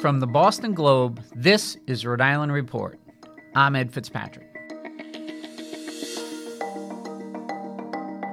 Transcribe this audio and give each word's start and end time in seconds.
From 0.00 0.20
the 0.20 0.26
Boston 0.26 0.74
Globe, 0.74 1.22
this 1.34 1.78
is 1.86 2.04
Rhode 2.04 2.20
Island 2.20 2.52
Report. 2.52 3.00
I'm 3.54 3.74
Ed 3.74 3.90
Fitzpatrick. 3.90 4.46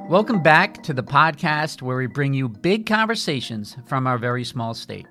Welcome 0.10 0.44
back 0.44 0.84
to 0.84 0.94
the 0.94 1.02
podcast 1.02 1.82
where 1.82 1.96
we 1.96 2.08
bring 2.08 2.34
you 2.34 2.50
big 2.50 2.86
conversations 2.86 3.78
from 3.86 4.08
our 4.08 4.18
very 4.18 4.44
small 4.44 4.74
state. 4.74 5.08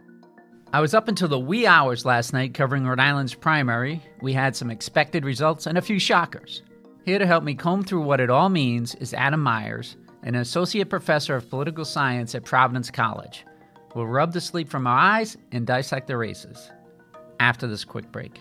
I 0.74 0.83
was 0.83 0.93
up 0.93 1.09
until 1.09 1.29
the 1.29 1.38
wee 1.41 1.66
hours 1.66 2.05
last 2.05 2.34
night 2.34 2.52
covering 2.52 2.87
Rhode 2.87 3.01
Island's 3.01 3.34
primary. 3.34 4.02
We 4.21 4.34
had 4.34 4.55
some 4.55 4.71
expected 4.71 5.24
results 5.24 5.66
and 5.66 5.79
a 5.79 5.82
few 5.82 5.98
shockers. 5.98 6.62
Here 7.07 7.19
to 7.19 7.27
help 7.27 7.45
me 7.45 7.55
comb 7.55 7.82
through 7.82 8.02
what 8.02 8.21
it 8.21 8.29
all 8.29 8.51
means 8.51 8.95
is 8.96 9.15
Adam 9.15 9.41
Myers, 9.41 9.96
an 10.23 10.34
associate 10.34 10.91
professor 10.91 11.34
of 11.34 11.48
political 11.48 11.87
science 11.87 12.34
at 12.34 12.45
Providence 12.45 12.91
College. 12.91 13.46
We'll 13.95 14.07
rub 14.07 14.32
the 14.32 14.40
sleep 14.40 14.68
from 14.68 14.87
our 14.87 14.98
eyes 14.98 15.37
and 15.52 15.66
dissect 15.66 16.07
the 16.07 16.16
races 16.16 16.71
after 17.40 17.66
this 17.66 17.85
quick 17.85 18.10
break. 18.10 18.40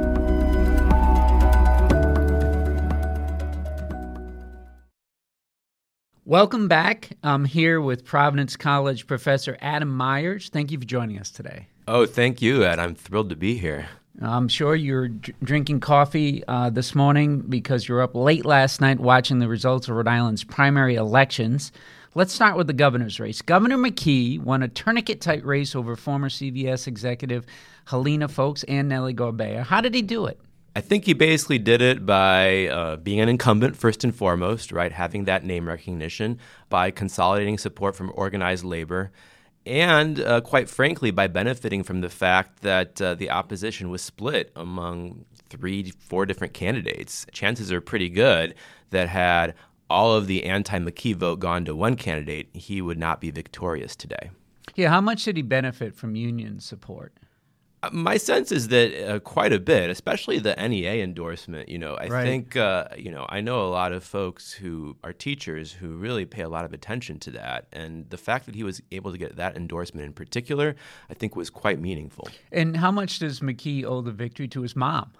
Welcome 6.31 6.69
back. 6.69 7.09
I'm 7.23 7.43
here 7.43 7.81
with 7.81 8.05
Providence 8.05 8.55
College 8.55 9.05
professor 9.05 9.57
Adam 9.59 9.89
Myers. 9.89 10.47
Thank 10.47 10.71
you 10.71 10.79
for 10.79 10.85
joining 10.85 11.19
us 11.19 11.29
today. 11.29 11.67
Oh, 11.89 12.05
thank 12.05 12.41
you, 12.41 12.63
Ed. 12.63 12.79
I'm 12.79 12.95
thrilled 12.95 13.31
to 13.31 13.35
be 13.35 13.57
here. 13.57 13.89
I'm 14.21 14.47
sure 14.47 14.73
you're 14.73 15.09
d- 15.09 15.33
drinking 15.43 15.81
coffee 15.81 16.41
uh, 16.47 16.69
this 16.69 16.95
morning 16.95 17.41
because 17.41 17.85
you're 17.85 18.01
up 18.01 18.15
late 18.15 18.45
last 18.45 18.79
night 18.79 19.01
watching 19.01 19.39
the 19.39 19.49
results 19.49 19.89
of 19.89 19.97
Rhode 19.97 20.07
Island's 20.07 20.45
primary 20.45 20.95
elections. 20.95 21.73
Let's 22.15 22.31
start 22.31 22.55
with 22.55 22.67
the 22.67 22.73
governor's 22.73 23.19
race. 23.19 23.41
Governor 23.41 23.75
McKee 23.75 24.39
won 24.39 24.63
a 24.63 24.69
tourniquet 24.69 25.19
type 25.19 25.43
race 25.43 25.75
over 25.75 25.97
former 25.97 26.29
CVS 26.29 26.87
executive 26.87 27.45
Helena 27.87 28.29
Foulkes 28.29 28.63
and 28.69 28.87
Nellie 28.87 29.13
Gorbea. 29.13 29.63
How 29.65 29.81
did 29.81 29.93
he 29.93 30.01
do 30.01 30.27
it? 30.27 30.39
I 30.75 30.81
think 30.81 31.05
he 31.05 31.13
basically 31.13 31.59
did 31.59 31.81
it 31.81 32.05
by 32.05 32.67
uh, 32.67 32.95
being 32.95 33.19
an 33.19 33.27
incumbent 33.27 33.75
first 33.75 34.03
and 34.03 34.15
foremost, 34.15 34.71
right? 34.71 34.91
Having 34.91 35.25
that 35.25 35.43
name 35.43 35.67
recognition, 35.67 36.39
by 36.69 36.91
consolidating 36.91 37.57
support 37.57 37.95
from 37.95 38.11
organized 38.15 38.63
labor, 38.63 39.11
and 39.65 40.19
uh, 40.19 40.41
quite 40.41 40.69
frankly, 40.69 41.11
by 41.11 41.27
benefiting 41.27 41.83
from 41.83 42.01
the 42.01 42.09
fact 42.09 42.61
that 42.61 43.01
uh, 43.01 43.15
the 43.15 43.29
opposition 43.29 43.89
was 43.89 44.01
split 44.01 44.51
among 44.55 45.25
three, 45.49 45.91
four 45.91 46.25
different 46.25 46.53
candidates. 46.53 47.25
Chances 47.31 47.71
are 47.71 47.81
pretty 47.81 48.09
good 48.09 48.55
that 48.91 49.09
had 49.09 49.53
all 49.89 50.13
of 50.13 50.27
the 50.27 50.45
anti 50.45 50.79
McKee 50.79 51.15
vote 51.15 51.39
gone 51.39 51.65
to 51.65 51.75
one 51.75 51.95
candidate, 51.95 52.49
he 52.53 52.81
would 52.81 52.97
not 52.97 53.19
be 53.19 53.29
victorious 53.29 53.95
today. 53.95 54.31
Yeah, 54.75 54.89
how 54.89 55.01
much 55.01 55.25
did 55.25 55.35
he 55.35 55.43
benefit 55.43 55.95
from 55.95 56.15
union 56.15 56.61
support? 56.61 57.13
My 57.91 58.17
sense 58.17 58.51
is 58.51 58.67
that 58.67 59.09
uh, 59.09 59.19
quite 59.19 59.51
a 59.51 59.59
bit, 59.59 59.89
especially 59.89 60.37
the 60.37 60.53
NEA 60.55 61.03
endorsement. 61.03 61.67
You 61.67 61.79
know, 61.79 61.95
I 61.95 62.07
right. 62.07 62.23
think 62.23 62.55
uh, 62.55 62.89
you 62.95 63.09
know 63.09 63.25
I 63.27 63.41
know 63.41 63.65
a 63.65 63.69
lot 63.69 63.91
of 63.91 64.03
folks 64.03 64.51
who 64.51 64.95
are 65.03 65.13
teachers 65.13 65.71
who 65.71 65.95
really 65.95 66.25
pay 66.25 66.43
a 66.43 66.49
lot 66.49 66.63
of 66.63 66.73
attention 66.73 67.17
to 67.19 67.31
that, 67.31 67.67
and 67.73 68.07
the 68.11 68.17
fact 68.17 68.45
that 68.45 68.53
he 68.53 68.63
was 68.63 68.81
able 68.91 69.11
to 69.11 69.17
get 69.17 69.35
that 69.37 69.55
endorsement 69.57 70.05
in 70.05 70.13
particular, 70.13 70.75
I 71.09 71.15
think, 71.15 71.35
was 71.35 71.49
quite 71.49 71.79
meaningful. 71.79 72.29
And 72.51 72.77
how 72.77 72.91
much 72.91 73.17
does 73.17 73.39
McKee 73.39 73.83
owe 73.83 74.01
the 74.01 74.11
victory 74.11 74.47
to 74.49 74.61
his 74.61 74.75
mom? 74.75 75.13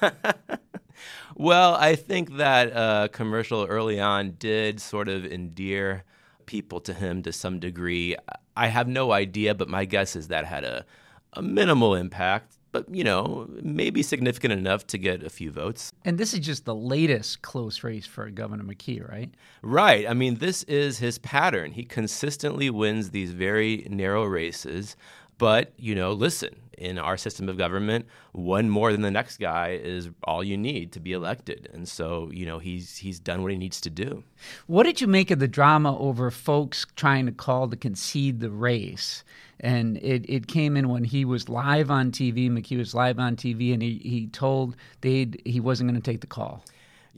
well, 1.36 1.74
I 1.74 1.94
think 1.94 2.36
that 2.38 2.74
uh, 2.74 3.08
commercial 3.08 3.64
early 3.66 4.00
on 4.00 4.32
did 4.38 4.80
sort 4.80 5.08
of 5.08 5.26
endear 5.26 6.04
people 6.46 6.80
to 6.80 6.94
him 6.94 7.22
to 7.22 7.32
some 7.32 7.60
degree. 7.60 8.16
I 8.56 8.68
have 8.68 8.88
no 8.88 9.12
idea, 9.12 9.54
but 9.54 9.68
my 9.68 9.84
guess 9.84 10.16
is 10.16 10.28
that 10.28 10.46
had 10.46 10.64
a 10.64 10.84
a 11.38 11.42
minimal 11.42 11.94
impact, 11.94 12.58
but 12.72 12.92
you 12.92 13.04
know, 13.04 13.48
maybe 13.62 14.02
significant 14.02 14.52
enough 14.52 14.86
to 14.88 14.98
get 14.98 15.22
a 15.22 15.30
few 15.30 15.50
votes. 15.50 15.92
And 16.04 16.18
this 16.18 16.34
is 16.34 16.40
just 16.40 16.64
the 16.64 16.74
latest 16.74 17.42
close 17.42 17.84
race 17.84 18.06
for 18.06 18.28
Governor 18.28 18.64
McKee, 18.64 19.08
right? 19.08 19.30
Right. 19.62 20.06
I 20.08 20.14
mean, 20.14 20.36
this 20.36 20.64
is 20.64 20.98
his 20.98 21.18
pattern. 21.18 21.72
He 21.72 21.84
consistently 21.84 22.68
wins 22.68 23.10
these 23.10 23.32
very 23.32 23.86
narrow 23.88 24.24
races. 24.24 24.96
But, 25.38 25.72
you 25.76 25.94
know, 25.94 26.12
listen, 26.12 26.56
in 26.76 26.98
our 26.98 27.16
system 27.16 27.48
of 27.48 27.56
government, 27.56 28.06
one 28.32 28.68
more 28.68 28.90
than 28.90 29.02
the 29.02 29.10
next 29.10 29.38
guy 29.38 29.78
is 29.80 30.10
all 30.24 30.42
you 30.42 30.56
need 30.56 30.90
to 30.92 31.00
be 31.00 31.12
elected. 31.12 31.68
And 31.72 31.88
so, 31.88 32.28
you 32.32 32.44
know, 32.44 32.58
he's 32.58 32.96
he's 32.96 33.20
done 33.20 33.42
what 33.42 33.52
he 33.52 33.58
needs 33.58 33.80
to 33.82 33.90
do. 33.90 34.24
What 34.66 34.82
did 34.82 35.00
you 35.00 35.06
make 35.06 35.30
of 35.30 35.38
the 35.38 35.46
drama 35.46 35.96
over 35.96 36.30
Foulkes 36.32 36.86
trying 36.96 37.26
to 37.26 37.32
call 37.32 37.68
to 37.68 37.76
concede 37.76 38.40
the 38.40 38.50
race? 38.50 39.22
And 39.60 39.96
it, 39.98 40.24
it 40.28 40.46
came 40.46 40.76
in 40.76 40.88
when 40.88 41.04
he 41.04 41.24
was 41.24 41.48
live 41.48 41.90
on 41.90 42.12
TV. 42.12 42.50
McKee 42.50 42.78
was 42.78 42.94
live 42.94 43.18
on 43.18 43.36
TV, 43.36 43.72
and 43.72 43.82
he, 43.82 44.00
he 44.02 44.26
told 44.28 44.76
they 45.00 45.28
he 45.44 45.60
wasn't 45.60 45.90
going 45.90 46.00
to 46.00 46.10
take 46.10 46.20
the 46.20 46.26
call. 46.26 46.64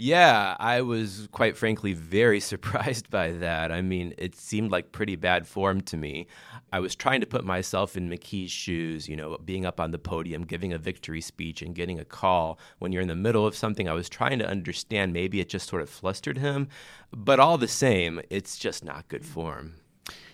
Yeah, 0.02 0.56
I 0.58 0.80
was 0.80 1.28
quite 1.30 1.58
frankly 1.58 1.92
very 1.92 2.40
surprised 2.52 3.10
by 3.10 3.32
that. 3.32 3.70
I 3.70 3.82
mean, 3.82 4.14
it 4.16 4.34
seemed 4.34 4.70
like 4.70 4.92
pretty 4.92 5.14
bad 5.14 5.46
form 5.46 5.82
to 5.82 5.96
me. 5.98 6.26
I 6.72 6.80
was 6.80 6.94
trying 6.94 7.20
to 7.20 7.26
put 7.26 7.44
myself 7.44 7.98
in 7.98 8.08
McKee's 8.08 8.50
shoes, 8.50 9.10
you 9.10 9.14
know, 9.14 9.36
being 9.44 9.66
up 9.66 9.78
on 9.78 9.90
the 9.90 9.98
podium, 9.98 10.44
giving 10.44 10.72
a 10.72 10.78
victory 10.78 11.20
speech, 11.20 11.60
and 11.60 11.74
getting 11.74 12.00
a 12.00 12.06
call 12.06 12.58
when 12.78 12.92
you're 12.92 13.02
in 13.02 13.08
the 13.08 13.14
middle 13.14 13.46
of 13.46 13.54
something. 13.54 13.90
I 13.90 13.92
was 13.92 14.08
trying 14.08 14.38
to 14.38 14.48
understand 14.48 15.12
maybe 15.12 15.38
it 15.38 15.50
just 15.50 15.68
sort 15.68 15.82
of 15.82 15.90
flustered 15.90 16.38
him. 16.38 16.68
But 17.12 17.38
all 17.38 17.58
the 17.58 17.68
same, 17.68 18.22
it's 18.30 18.56
just 18.56 18.82
not 18.82 19.08
good 19.08 19.26
form. 19.26 19.74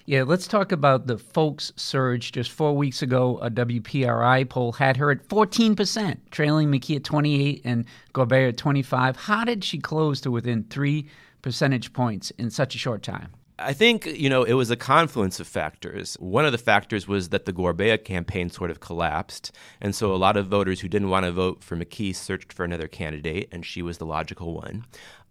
Yeah, 0.09 0.23
let's 0.23 0.47
talk 0.47 0.71
about 0.71 1.09
the 1.09 1.19
Foulkes 1.19 1.73
surge. 1.75 2.31
Just 2.31 2.53
four 2.53 2.77
weeks 2.77 3.03
ago, 3.03 3.39
a 3.39 3.51
WPRI 3.51 4.49
poll 4.49 4.71
had 4.71 4.97
her 4.99 5.11
at 5.11 5.27
14%, 5.27 6.17
trailing 6.31 6.71
McKee 6.71 6.97
at 6.97 7.05
28 7.05 7.63
and 7.65 7.85
Gorbea 8.15 8.51
at 8.51 8.57
25. 8.57 9.17
How 9.17 9.45
did 9.45 9.65
she 9.65 9.79
close 9.79 10.21
to 10.21 10.31
within 10.31 10.63
three 10.71 11.09
percentage 11.43 11.93
points 11.93 12.31
in 12.39 12.51
such 12.51 12.77
a 12.77 12.79
short 12.79 13.03
time? 13.03 13.33
I 13.59 13.73
think, 13.73 14.05
you 14.05 14.29
know, 14.29 14.43
it 14.45 14.53
was 14.53 14.71
a 14.71 14.77
confluence 14.77 15.41
of 15.41 15.47
factors. 15.47 16.15
One 16.21 16.45
of 16.45 16.53
the 16.53 16.59
factors 16.59 17.09
was 17.09 17.31
that 17.31 17.47
the 17.47 17.55
Gorbea 17.55 18.05
campaign 18.05 18.51
sort 18.51 18.71
of 18.71 18.81
collapsed. 18.81 19.51
And 19.81 19.95
so 19.95 20.15
a 20.15 20.17
lot 20.17 20.37
of 20.37 20.49
voters 20.49 20.81
who 20.81 20.89
didn't 20.89 21.09
want 21.09 21.25
to 21.25 21.33
vote 21.33 21.65
for 21.65 21.75
McKee 21.75 22.15
searched 22.15 22.53
for 22.53 22.65
another 22.65 22.87
candidate, 22.87 23.49
and 23.51 23.65
she 23.65 23.81
was 23.81 23.97
the 23.97 24.05
logical 24.05 24.55
one. 24.55 24.85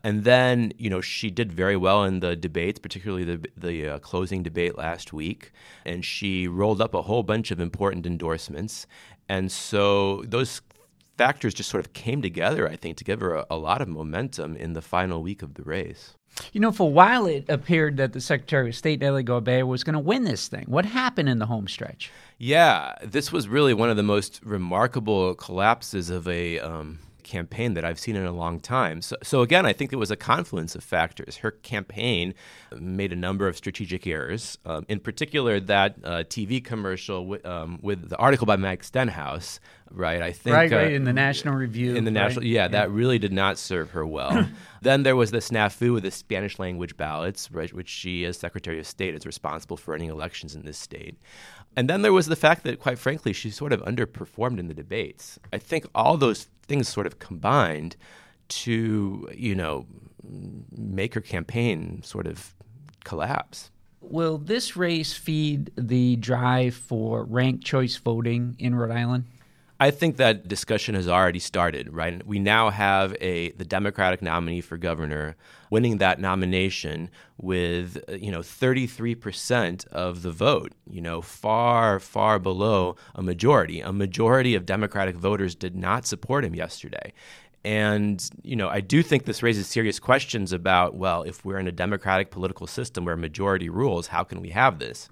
And 0.04 0.24
then, 0.24 0.72
you 0.77 0.89
know, 0.89 1.01
she 1.01 1.30
did 1.30 1.51
very 1.51 1.77
well 1.77 2.04
in 2.04 2.19
the 2.19 2.36
debates, 2.36 2.80
particularly 2.80 3.24
the 3.24 3.48
the 3.57 3.89
uh, 3.89 4.00
closing 4.00 4.44
debate 4.44 4.78
last 4.78 5.13
week, 5.13 5.51
and 5.83 6.04
she 6.04 6.48
rolled 6.48 6.81
up 6.81 6.94
a 6.94 7.04
whole 7.04 7.24
bunch 7.24 7.51
of 7.51 7.60
important 7.60 8.06
endorsements. 8.06 8.88
And 9.30 9.51
so 9.51 10.24
those 10.28 10.62
factors 11.18 11.54
just 11.54 11.69
sort 11.69 11.86
of 11.86 11.94
came 11.94 12.21
together, 12.21 12.69
I 12.69 12.75
think, 12.75 12.98
to 12.98 13.04
give 13.04 13.19
her 13.19 13.36
a, 13.36 13.45
a 13.50 13.57
lot 13.57 13.81
of 13.81 13.88
momentum 13.88 14.56
in 14.56 14.74
the 14.74 14.81
final 14.81 15.24
week 15.24 15.42
of 15.42 15.56
the 15.56 15.63
race. 15.63 16.16
You 16.51 16.59
know, 16.59 16.71
for 16.71 16.83
a 16.83 16.91
while 16.91 17.25
it 17.25 17.45
appeared 17.49 17.97
that 17.97 18.13
the 18.13 18.21
Secretary 18.21 18.69
of 18.69 18.75
State, 18.75 18.99
Nellie 18.99 19.23
Gorbea, 19.23 19.65
was 19.65 19.83
going 19.83 19.93
to 19.93 19.99
win 19.99 20.23
this 20.23 20.47
thing. 20.47 20.65
What 20.67 20.85
happened 20.85 21.29
in 21.29 21.39
the 21.39 21.45
home 21.45 21.67
stretch? 21.67 22.11
Yeah, 22.37 22.93
this 23.01 23.31
was 23.31 23.47
really 23.47 23.73
one 23.73 23.89
of 23.89 23.97
the 23.97 24.03
most 24.03 24.41
remarkable 24.43 25.35
collapses 25.35 26.09
of 26.09 26.27
a 26.27 26.59
um, 26.59 26.99
campaign 27.25 27.74
that 27.74 27.83
I've 27.83 28.00
seen 28.00 28.16
in 28.16 28.25
a 28.25 28.31
long 28.31 28.62
time. 28.62 29.01
So, 29.01 29.18
so 29.22 29.42
again, 29.42 29.66
I 29.66 29.74
think 29.74 29.92
it 29.92 29.98
was 29.98 30.12
a 30.12 30.16
confluence 30.16 30.75
of 30.75 30.83
factors. 30.83 31.38
Her 31.38 31.51
campaign 31.51 32.33
made 32.77 33.12
a 33.12 33.16
number 33.16 33.48
of 33.48 33.57
strategic 33.57 34.07
errors. 34.07 34.57
Um, 34.66 34.86
in 34.88 35.01
particular, 35.01 35.60
that 35.60 35.95
uh, 36.04 36.10
TV 36.24 36.63
commercial 36.63 37.24
w- 37.24 37.42
um, 37.44 37.80
with 37.81 38.10
the 38.10 38.18
article 38.18 38.45
by 38.45 38.56
Mike 38.56 38.83
Stenhouse, 38.83 39.60
right? 39.92 40.22
I 40.22 40.31
think 40.31 40.56
right, 40.56 40.72
right 40.72 40.88
uh, 40.92 40.95
in 40.95 41.04
the 41.04 41.13
National 41.13 41.56
Review. 41.56 41.95
In 41.95 42.06
the 42.06 42.12
right? 42.12 42.22
National, 42.22 42.45
yeah, 42.45 42.63
yeah, 42.63 42.68
that 42.69 42.92
really 42.92 43.19
did 43.19 43.33
not 43.33 43.57
serve 43.57 43.92
her 43.92 44.06
well. 44.06 44.48
then 44.81 45.04
there 45.04 45.16
was 45.16 45.31
the 45.31 45.39
snafu 45.39 45.94
with 45.94 46.04
the 46.04 46.12
Spanish 46.12 46.60
language 46.60 46.95
ballots, 46.95 47.51
right, 47.51 47.74
which 47.74 47.89
she, 47.89 48.24
as 48.24 48.38
Secretary 48.38 48.80
of 48.80 48.88
State, 48.88 49.16
is 49.16 49.25
responsible 49.25 49.78
for 49.78 49.92
running 49.92 50.10
elections 50.10 50.56
in 50.56 50.63
this 50.63 50.78
state. 50.78 51.18
And 51.75 51.89
then 51.89 52.01
there 52.01 52.13
was 52.13 52.27
the 52.27 52.36
fact 52.36 52.63
that, 52.63 52.80
quite 52.80 52.98
frankly, 52.98 53.33
she 53.33 53.51
sort 53.51 53.74
of 53.74 53.81
underperformed 53.81 54.60
in 54.60 54.68
the 54.68 54.74
debates. 54.74 55.39
I 55.51 55.57
think 55.57 55.86
all 55.94 56.18
those 56.18 56.48
things 56.68 56.88
sort 56.88 57.06
of 57.06 57.19
combined 57.19 57.95
to, 58.48 59.27
you 59.36 59.56
know, 59.56 59.86
make 60.72 61.13
her 61.13 61.22
campaign 61.22 62.01
sort 62.04 62.27
of 62.27 62.56
collapse. 63.04 63.72
Will 64.01 64.38
this 64.38 64.77
race 64.77 65.13
feed 65.13 65.72
the 65.75 66.16
drive 66.18 66.75
for 66.75 67.24
ranked 67.24 67.66
choice 67.66 67.98
voting 67.98 68.56
in 68.60 68.75
Rhode 68.75 68.92
Island? 68.92 69.25
I 69.77 69.92
think 69.92 70.16
that 70.18 70.48
discussion 70.48 70.95
has 70.95 71.07
already 71.07 71.39
started, 71.39 71.94
right? 71.94 72.25
We 72.25 72.39
now 72.39 72.69
have 72.69 73.16
a 73.19 73.51
the 73.51 73.66
Democratic 73.66 74.22
nominee 74.22 74.62
for 74.62 74.77
governor 74.77 75.36
winning 75.69 75.98
that 75.98 76.19
nomination 76.19 77.10
with 77.38 78.01
uh, 78.07 78.13
you 78.13 78.31
know 78.31 78.39
33% 78.39 79.88
of 79.88 80.22
the 80.22 80.31
vote, 80.31 80.72
you 80.89 81.01
know, 81.01 81.22
far 81.22 82.00
far 82.00 82.39
below 82.39 82.95
a 83.16 83.22
majority. 83.22 83.81
A 83.81 83.92
majority 83.92 84.56
of 84.56 84.66
Democratic 84.66 85.16
voters 85.18 85.56
did 85.56 85.75
not 85.75 86.06
support 86.06 86.45
him 86.45 86.56
yesterday. 86.56 87.12
And, 87.66 88.24
you 88.44 88.56
know, 88.56 88.69
I 88.69 88.80
do 88.80 89.01
think 89.01 89.25
this 89.25 89.42
raises 89.42 89.66
serious 89.66 90.00
questions 90.00 90.54
about, 90.54 90.94
well, 90.94 91.24
if 91.24 91.44
we're 91.44 91.57
in 91.57 91.68
a 91.68 91.71
democratic 91.71 92.30
political 92.30 92.68
system 92.68 93.06
where 93.06 93.18
majority 93.18 93.69
rules, 93.69 94.06
how 94.06 94.24
can 94.24 94.39
we 94.39 94.50
have 94.50 94.78
this? 94.78 95.10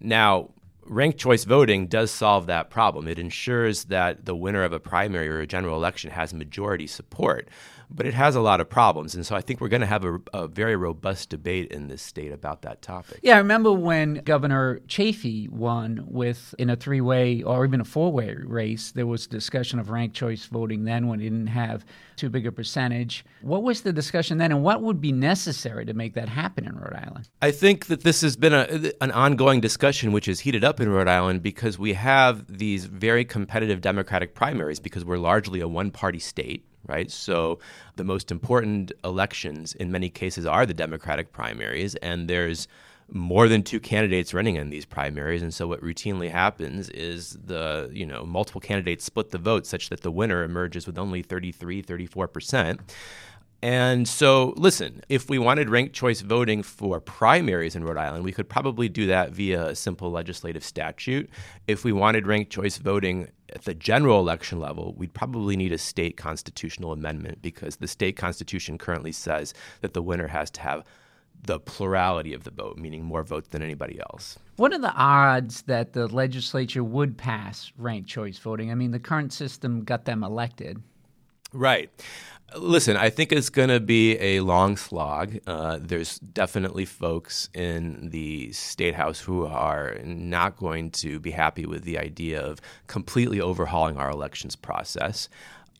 Now, 0.00 0.48
ranked 0.84 1.18
choice 1.18 1.44
voting 1.44 1.86
does 1.86 2.10
solve 2.10 2.46
that 2.46 2.70
problem. 2.70 3.08
It 3.08 3.18
ensures 3.18 3.84
that 3.84 4.24
the 4.24 4.36
winner 4.36 4.64
of 4.64 4.72
a 4.72 4.80
primary 4.80 5.28
or 5.28 5.40
a 5.40 5.46
general 5.46 5.76
election 5.76 6.10
has 6.10 6.34
majority 6.34 6.86
support 6.86 7.48
but 7.92 8.06
it 8.06 8.14
has 8.14 8.36
a 8.36 8.40
lot 8.40 8.60
of 8.60 8.68
problems. 8.68 9.14
And 9.14 9.26
so 9.26 9.34
I 9.34 9.40
think 9.40 9.60
we're 9.60 9.68
going 9.68 9.80
to 9.80 9.86
have 9.86 10.04
a, 10.04 10.18
a, 10.32 10.48
very 10.48 10.76
robust 10.76 11.28
debate 11.28 11.70
in 11.70 11.88
this 11.88 12.02
state 12.02 12.32
about 12.32 12.62
that 12.62 12.82
topic. 12.82 13.18
Yeah, 13.22 13.34
I 13.34 13.38
remember 13.38 13.72
when 13.72 14.14
Governor 14.24 14.80
Chafee 14.86 15.48
won 15.48 16.04
with 16.06 16.54
in 16.58 16.70
a 16.70 16.76
three 16.76 17.00
way 17.00 17.42
or 17.42 17.64
even 17.64 17.80
a 17.80 17.84
four 17.84 18.12
way 18.12 18.36
race, 18.42 18.92
there 18.92 19.06
was 19.06 19.26
discussion 19.26 19.78
of 19.78 19.90
ranked 19.90 20.16
choice 20.16 20.46
voting 20.46 20.84
then 20.84 21.08
when 21.08 21.20
he 21.20 21.28
didn't 21.28 21.48
have 21.48 21.84
too 22.16 22.28
big 22.28 22.46
a 22.46 22.52
percentage. 22.52 23.24
What 23.40 23.62
was 23.62 23.80
the 23.80 23.92
discussion 23.92 24.38
then, 24.38 24.52
and 24.52 24.62
what 24.62 24.82
would 24.82 25.00
be 25.00 25.12
necessary 25.12 25.86
to 25.86 25.94
make 25.94 26.14
that 26.14 26.28
happen 26.28 26.66
in 26.66 26.76
Rhode 26.76 26.94
Island? 26.94 27.28
I 27.40 27.50
think 27.50 27.86
that 27.86 28.02
this 28.02 28.20
has 28.20 28.36
been 28.36 28.52
a, 28.52 28.92
an 29.00 29.10
ongoing 29.10 29.60
discussion 29.60 30.12
which 30.12 30.28
is 30.28 30.40
heated 30.40 30.62
up 30.62 30.80
in 30.80 30.90
Rhode 30.90 31.08
Island 31.08 31.42
because 31.42 31.78
we 31.78 31.94
have 31.94 32.58
these 32.58 32.84
very 32.84 33.24
competitive 33.24 33.80
Democratic 33.80 34.34
primaries 34.34 34.80
because 34.80 35.04
we're 35.04 35.18
largely 35.18 35.60
a 35.60 35.68
one 35.68 35.90
party 35.90 36.18
state 36.18 36.66
right? 36.90 37.10
So 37.10 37.58
the 37.96 38.04
most 38.04 38.30
important 38.30 38.92
elections 39.04 39.74
in 39.74 39.90
many 39.90 40.10
cases 40.10 40.44
are 40.44 40.66
the 40.66 40.74
Democratic 40.74 41.32
primaries, 41.32 41.94
and 41.96 42.28
there's 42.28 42.68
more 43.12 43.48
than 43.48 43.62
two 43.62 43.80
candidates 43.80 44.32
running 44.32 44.56
in 44.56 44.70
these 44.70 44.84
primaries 44.84 45.42
and 45.42 45.52
so 45.52 45.66
what 45.66 45.80
routinely 45.80 46.30
happens 46.30 46.88
is 46.90 47.36
the 47.44 47.90
you 47.92 48.06
know 48.06 48.24
multiple 48.24 48.60
candidates 48.60 49.04
split 49.04 49.30
the 49.30 49.38
vote 49.38 49.66
such 49.66 49.88
that 49.88 50.02
the 50.02 50.10
winner 50.10 50.44
emerges 50.44 50.86
with 50.86 50.96
only 50.96 51.20
33 51.20 51.82
34% 51.82 52.78
and 53.62 54.08
so, 54.08 54.54
listen, 54.56 55.02
if 55.08 55.28
we 55.28 55.38
wanted 55.38 55.68
ranked 55.68 55.94
choice 55.94 56.22
voting 56.22 56.62
for 56.62 56.98
primaries 56.98 57.76
in 57.76 57.84
Rhode 57.84 57.98
Island, 57.98 58.24
we 58.24 58.32
could 58.32 58.48
probably 58.48 58.88
do 58.88 59.06
that 59.06 59.32
via 59.32 59.68
a 59.68 59.76
simple 59.76 60.10
legislative 60.10 60.64
statute. 60.64 61.28
If 61.66 61.84
we 61.84 61.92
wanted 61.92 62.26
ranked 62.26 62.50
choice 62.50 62.78
voting 62.78 63.28
at 63.52 63.64
the 63.64 63.74
general 63.74 64.18
election 64.18 64.60
level, 64.60 64.94
we'd 64.96 65.12
probably 65.12 65.56
need 65.56 65.72
a 65.72 65.78
state 65.78 66.16
constitutional 66.16 66.92
amendment 66.92 67.42
because 67.42 67.76
the 67.76 67.88
state 67.88 68.16
constitution 68.16 68.78
currently 68.78 69.12
says 69.12 69.52
that 69.82 69.92
the 69.92 70.02
winner 70.02 70.28
has 70.28 70.50
to 70.52 70.62
have 70.62 70.84
the 71.42 71.58
plurality 71.58 72.32
of 72.32 72.44
the 72.44 72.50
vote, 72.50 72.78
meaning 72.78 73.04
more 73.04 73.22
votes 73.22 73.48
than 73.48 73.62
anybody 73.62 73.98
else. 74.00 74.38
What 74.56 74.72
are 74.72 74.78
the 74.78 74.94
odds 74.94 75.62
that 75.62 75.92
the 75.92 76.06
legislature 76.06 76.84
would 76.84 77.18
pass 77.18 77.72
ranked 77.76 78.08
choice 78.08 78.38
voting? 78.38 78.70
I 78.70 78.74
mean, 78.74 78.90
the 78.90 78.98
current 78.98 79.32
system 79.32 79.84
got 79.84 80.04
them 80.04 80.22
elected. 80.22 80.82
Right. 81.52 81.90
Listen, 82.56 82.96
I 82.96 83.10
think 83.10 83.30
it's 83.30 83.48
going 83.48 83.68
to 83.68 83.78
be 83.78 84.18
a 84.18 84.40
long 84.40 84.76
slog. 84.76 85.38
Uh, 85.46 85.78
there's 85.80 86.18
definitely 86.18 86.84
folks 86.84 87.48
in 87.54 88.10
the 88.10 88.50
state 88.52 88.94
house 88.94 89.20
who 89.20 89.46
are 89.46 89.98
not 90.04 90.56
going 90.56 90.90
to 90.92 91.20
be 91.20 91.30
happy 91.30 91.64
with 91.64 91.84
the 91.84 91.98
idea 91.98 92.40
of 92.40 92.60
completely 92.88 93.40
overhauling 93.40 93.98
our 93.98 94.10
elections 94.10 94.56
process. 94.56 95.28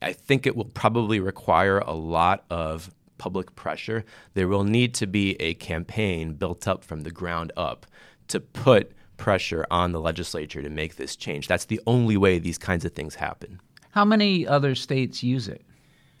I 0.01 0.13
think 0.13 0.47
it 0.47 0.55
will 0.55 0.65
probably 0.65 1.19
require 1.19 1.79
a 1.79 1.93
lot 1.93 2.45
of 2.49 2.89
public 3.17 3.53
pressure. 3.55 4.05
There 4.33 4.47
will 4.47 4.63
need 4.63 4.93
to 4.95 5.07
be 5.07 5.35
a 5.41 5.53
campaign 5.55 6.33
built 6.33 6.67
up 6.67 6.83
from 6.83 7.01
the 7.01 7.11
ground 7.11 7.51
up 7.57 7.85
to 8.29 8.39
put 8.39 8.93
pressure 9.17 9.65
on 9.69 9.91
the 9.91 10.01
legislature 10.01 10.61
to 10.61 10.69
make 10.69 10.95
this 10.95 11.15
change. 11.15 11.47
That's 11.47 11.65
the 11.65 11.81
only 11.85 12.17
way 12.17 12.39
these 12.39 12.57
kinds 12.57 12.85
of 12.85 12.93
things 12.93 13.15
happen. 13.15 13.59
How 13.91 14.05
many 14.05 14.47
other 14.47 14.75
states 14.75 15.21
use 15.21 15.47
it? 15.47 15.63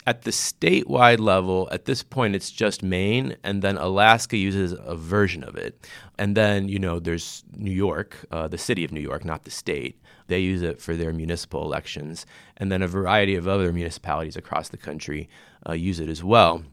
At 0.07 0.23
the 0.23 0.31
statewide 0.31 1.19
level, 1.19 1.69
at 1.71 1.85
this 1.85 2.01
point, 2.01 2.35
it's 2.35 2.49
just 2.49 2.81
Maine, 2.81 3.37
and 3.43 3.61
then 3.61 3.77
Alaska 3.77 4.35
uses 4.35 4.73
a 4.73 4.95
version 4.95 5.43
of 5.43 5.55
it. 5.55 5.87
And 6.17 6.35
then, 6.35 6.67
you 6.67 6.79
know, 6.79 6.99
there's 6.99 7.43
New 7.55 7.71
York, 7.71 8.25
uh, 8.31 8.47
the 8.47 8.57
city 8.57 8.83
of 8.83 8.91
New 8.91 8.99
York, 8.99 9.23
not 9.23 9.43
the 9.43 9.51
state. 9.51 10.01
They 10.27 10.39
use 10.39 10.63
it 10.63 10.81
for 10.81 10.95
their 10.95 11.13
municipal 11.13 11.63
elections. 11.63 12.25
And 12.57 12.71
then 12.71 12.81
a 12.81 12.87
variety 12.87 13.35
of 13.35 13.47
other 13.47 13.71
municipalities 13.71 14.35
across 14.35 14.69
the 14.69 14.77
country 14.77 15.29
uh, 15.69 15.73
use 15.73 15.99
it 15.99 16.09
as 16.09 16.23
well. 16.23 16.63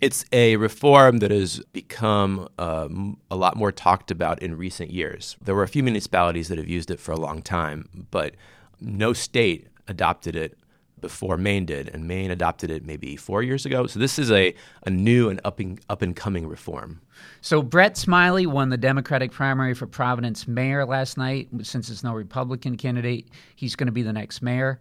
It's 0.00 0.24
a 0.32 0.56
reform 0.56 1.18
that 1.18 1.30
has 1.30 1.60
become 1.72 2.48
um, 2.58 3.18
a 3.30 3.36
lot 3.36 3.56
more 3.56 3.72
talked 3.72 4.10
about 4.10 4.42
in 4.42 4.56
recent 4.56 4.90
years. 4.90 5.36
There 5.42 5.54
were 5.54 5.64
a 5.64 5.68
few 5.68 5.82
municipalities 5.82 6.48
that 6.48 6.58
have 6.58 6.68
used 6.68 6.90
it 6.90 7.00
for 7.00 7.12
a 7.12 7.20
long 7.20 7.40
time, 7.40 7.88
but 8.10 8.34
no 8.80 9.12
state 9.12 9.68
adopted 9.88 10.36
it 10.36 10.58
before 11.00 11.36
Maine 11.36 11.64
did, 11.64 11.88
and 11.88 12.08
Maine 12.08 12.30
adopted 12.30 12.70
it 12.70 12.84
maybe 12.84 13.16
four 13.16 13.42
years 13.42 13.64
ago. 13.64 13.86
So 13.86 13.98
this 13.98 14.18
is 14.18 14.30
a, 14.30 14.54
a 14.84 14.90
new 14.90 15.28
and 15.28 15.40
up 15.44 15.60
and, 15.60 15.80
up 15.88 16.02
and 16.02 16.14
coming 16.14 16.46
reform. 16.46 17.00
So 17.40 17.62
Brett 17.62 17.96
Smiley 17.96 18.46
won 18.46 18.68
the 18.68 18.76
Democratic 18.76 19.30
primary 19.30 19.74
for 19.74 19.86
Providence 19.86 20.48
mayor 20.48 20.84
last 20.84 21.16
night. 21.16 21.48
Since 21.62 21.88
it's 21.90 22.02
no 22.02 22.14
Republican 22.14 22.76
candidate, 22.76 23.28
he's 23.56 23.76
going 23.76 23.86
to 23.86 23.92
be 23.92 24.02
the 24.02 24.12
next 24.12 24.42
mayor. 24.42 24.80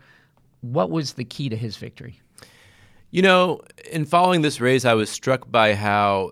What 0.61 0.89
was 0.89 1.13
the 1.13 1.23
key 1.23 1.49
to 1.49 1.55
his 1.55 1.77
victory? 1.77 2.19
You 3.09 3.21
know, 3.21 3.61
in 3.89 4.03
following 4.03 4.41
this 4.41 4.59
race, 4.59 4.83
I 4.83 4.93
was 4.93 5.09
struck 5.09 5.49
by 5.49 5.75
how 5.75 6.31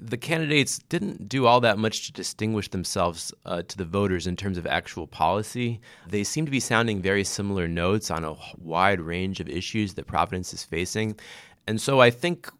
the 0.00 0.16
candidates 0.16 0.78
didn't 0.88 1.28
do 1.28 1.44
all 1.44 1.60
that 1.60 1.76
much 1.76 2.06
to 2.06 2.12
distinguish 2.12 2.70
themselves 2.70 3.34
uh, 3.44 3.60
to 3.68 3.76
the 3.76 3.84
voters 3.84 4.26
in 4.26 4.34
terms 4.34 4.56
of 4.56 4.66
actual 4.66 5.06
policy. 5.06 5.82
They 6.08 6.24
seem 6.24 6.46
to 6.46 6.50
be 6.50 6.60
sounding 6.60 7.02
very 7.02 7.24
similar 7.24 7.68
notes 7.68 8.10
on 8.10 8.24
a 8.24 8.36
wide 8.56 9.02
range 9.02 9.38
of 9.38 9.50
issues 9.50 9.94
that 9.94 10.06
Providence 10.06 10.54
is 10.54 10.64
facing. 10.64 11.18
And 11.66 11.78
so 11.78 12.00
I 12.00 12.08
think 12.08 12.50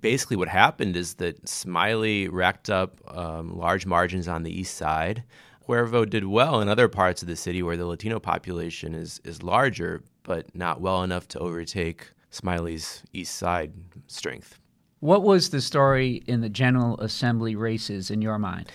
basically 0.00 0.36
what 0.36 0.48
happened 0.48 0.96
is 0.96 1.14
that 1.14 1.48
Smiley 1.48 2.26
racked 2.26 2.68
up 2.68 3.00
um, 3.16 3.56
large 3.56 3.86
margins 3.86 4.26
on 4.26 4.42
the 4.42 4.50
east 4.50 4.76
side. 4.76 5.22
Cuervo 5.68 6.08
did 6.08 6.24
well 6.24 6.60
in 6.60 6.68
other 6.68 6.88
parts 6.88 7.22
of 7.22 7.28
the 7.28 7.36
city 7.36 7.62
where 7.62 7.76
the 7.76 7.86
Latino 7.86 8.18
population 8.18 8.92
is, 8.92 9.20
is 9.22 9.44
larger, 9.44 10.02
but 10.24 10.52
not 10.52 10.80
well 10.80 11.04
enough 11.04 11.28
to 11.28 11.38
overtake 11.38 12.08
Smiley's 12.30 13.02
East 13.12 13.36
Side 13.36 13.72
strength. 14.06 14.58
What 15.00 15.22
was 15.22 15.50
the 15.50 15.60
story 15.60 16.22
in 16.26 16.40
the 16.40 16.48
General 16.48 16.98
Assembly 17.00 17.54
races 17.54 18.10
in 18.10 18.22
your 18.22 18.38
mind? 18.38 18.72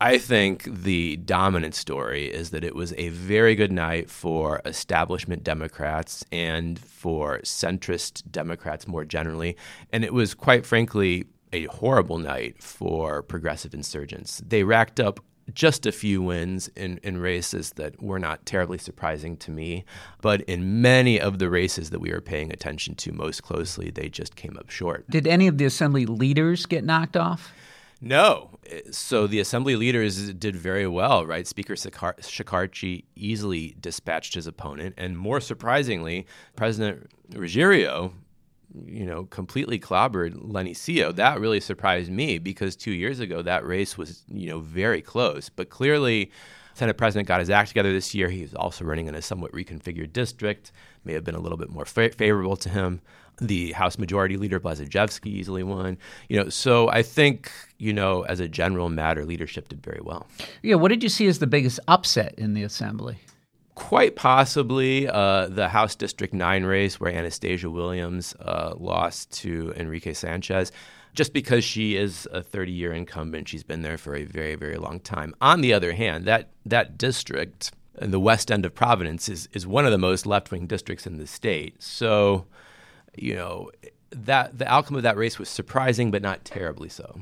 I 0.00 0.18
think 0.18 0.64
the 0.64 1.16
dominant 1.16 1.74
story 1.74 2.26
is 2.26 2.50
that 2.50 2.64
it 2.64 2.74
was 2.74 2.92
a 2.98 3.08
very 3.08 3.54
good 3.54 3.72
night 3.72 4.10
for 4.10 4.60
establishment 4.64 5.44
Democrats 5.44 6.24
and 6.30 6.78
for 6.78 7.38
centrist 7.40 8.22
Democrats 8.30 8.86
more 8.86 9.04
generally. 9.04 9.56
And 9.92 10.04
it 10.04 10.12
was, 10.12 10.34
quite 10.34 10.66
frankly, 10.66 11.24
a 11.52 11.66
horrible 11.66 12.18
night 12.18 12.62
for 12.62 13.22
progressive 13.22 13.72
insurgents. 13.72 14.42
They 14.46 14.64
racked 14.64 15.00
up 15.00 15.20
just 15.52 15.86
a 15.86 15.92
few 15.92 16.22
wins 16.22 16.68
in, 16.68 16.98
in 17.02 17.18
races 17.18 17.72
that 17.72 18.02
were 18.02 18.18
not 18.18 18.46
terribly 18.46 18.78
surprising 18.78 19.36
to 19.38 19.50
me. 19.50 19.84
But 20.22 20.40
in 20.42 20.80
many 20.80 21.20
of 21.20 21.38
the 21.38 21.50
races 21.50 21.90
that 21.90 22.00
we 22.00 22.10
were 22.10 22.20
paying 22.20 22.52
attention 22.52 22.94
to 22.96 23.12
most 23.12 23.42
closely, 23.42 23.90
they 23.90 24.08
just 24.08 24.36
came 24.36 24.56
up 24.56 24.70
short. 24.70 25.08
Did 25.10 25.26
any 25.26 25.46
of 25.46 25.58
the 25.58 25.64
assembly 25.64 26.06
leaders 26.06 26.66
get 26.66 26.84
knocked 26.84 27.16
off? 27.16 27.52
No. 28.00 28.50
So 28.90 29.26
the 29.26 29.40
assembly 29.40 29.76
leaders 29.76 30.32
did 30.34 30.56
very 30.56 30.86
well, 30.86 31.24
right? 31.26 31.46
Speaker 31.46 31.74
Shekarchi 31.74 33.04
easily 33.14 33.76
dispatched 33.80 34.34
his 34.34 34.46
opponent. 34.46 34.94
And 34.98 35.16
more 35.16 35.40
surprisingly, 35.40 36.26
President 36.56 37.10
Ruggerio 37.30 38.12
you 38.86 39.06
know, 39.06 39.24
completely 39.24 39.78
clobbered 39.78 40.34
Lenny 40.36 40.74
Cioe. 40.74 41.12
That 41.14 41.40
really 41.40 41.60
surprised 41.60 42.10
me 42.10 42.38
because 42.38 42.76
two 42.76 42.92
years 42.92 43.20
ago 43.20 43.42
that 43.42 43.64
race 43.64 43.96
was, 43.96 44.24
you 44.28 44.48
know, 44.48 44.60
very 44.60 45.00
close. 45.02 45.48
But 45.48 45.70
clearly, 45.70 46.30
Senate 46.74 46.96
President 46.96 47.28
got 47.28 47.40
his 47.40 47.50
act 47.50 47.68
together 47.68 47.92
this 47.92 48.14
year. 48.14 48.28
He 48.28 48.42
was 48.42 48.54
also 48.54 48.84
running 48.84 49.06
in 49.06 49.14
a 49.14 49.22
somewhat 49.22 49.52
reconfigured 49.52 50.12
district, 50.12 50.72
may 51.04 51.12
have 51.12 51.24
been 51.24 51.36
a 51.36 51.40
little 51.40 51.58
bit 51.58 51.70
more 51.70 51.84
fa- 51.84 52.10
favorable 52.10 52.56
to 52.56 52.68
him. 52.68 53.00
The 53.40 53.72
House 53.72 53.98
Majority 53.98 54.36
Leader 54.36 54.60
Blazejewski 54.60 55.26
easily 55.26 55.64
won. 55.64 55.98
You 56.28 56.40
know, 56.42 56.48
so 56.48 56.88
I 56.88 57.02
think 57.02 57.50
you 57.78 57.92
know, 57.92 58.22
as 58.22 58.40
a 58.40 58.48
general 58.48 58.88
matter, 58.88 59.24
leadership 59.24 59.68
did 59.68 59.82
very 59.82 60.00
well. 60.02 60.26
Yeah, 60.62 60.76
what 60.76 60.88
did 60.88 61.02
you 61.02 61.08
see 61.08 61.26
as 61.26 61.38
the 61.38 61.46
biggest 61.46 61.80
upset 61.88 62.34
in 62.38 62.54
the 62.54 62.62
assembly? 62.62 63.18
Quite 63.94 64.16
possibly 64.16 65.06
uh, 65.06 65.46
the 65.46 65.68
House 65.68 65.94
District 65.94 66.34
9 66.34 66.64
race 66.64 66.98
where 66.98 67.12
Anastasia 67.12 67.70
Williams 67.70 68.34
uh, 68.40 68.74
lost 68.76 69.30
to 69.42 69.72
Enrique 69.76 70.14
Sanchez, 70.14 70.72
just 71.12 71.32
because 71.32 71.62
she 71.62 71.94
is 71.94 72.26
a 72.32 72.42
30 72.42 72.72
year 72.72 72.92
incumbent. 72.92 73.46
She's 73.46 73.62
been 73.62 73.82
there 73.82 73.96
for 73.96 74.16
a 74.16 74.24
very, 74.24 74.56
very 74.56 74.78
long 74.78 74.98
time. 74.98 75.32
On 75.40 75.60
the 75.60 75.72
other 75.72 75.92
hand, 75.92 76.24
that, 76.24 76.48
that 76.66 76.98
district 76.98 77.70
in 78.00 78.10
the 78.10 78.18
west 78.18 78.50
end 78.50 78.66
of 78.66 78.74
Providence 78.74 79.28
is, 79.28 79.48
is 79.52 79.64
one 79.64 79.84
of 79.84 79.92
the 79.92 79.98
most 79.98 80.26
left 80.26 80.50
wing 80.50 80.66
districts 80.66 81.06
in 81.06 81.18
the 81.18 81.26
state. 81.28 81.80
So, 81.80 82.46
you 83.16 83.36
know, 83.36 83.70
that 84.10 84.58
the 84.58 84.66
outcome 84.66 84.96
of 84.96 85.04
that 85.04 85.16
race 85.16 85.38
was 85.38 85.48
surprising, 85.48 86.10
but 86.10 86.20
not 86.20 86.44
terribly 86.44 86.88
so. 86.88 87.20